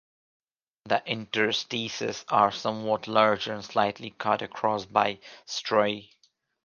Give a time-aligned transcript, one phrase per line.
[0.85, 6.09] The interstices are somewhat larger and slightly cut across by striae.